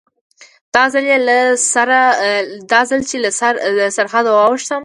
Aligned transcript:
دا 2.71 2.81
ځل 2.89 3.01
چې 3.09 3.17
له 3.23 3.29
سرحده 3.97 4.29
واوښتم. 4.33 4.79